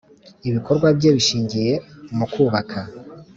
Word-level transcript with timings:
ibikorwa 0.47 0.87
bye 0.97 1.09
bishingiye 1.15 1.73
mukubaka. 2.17 2.79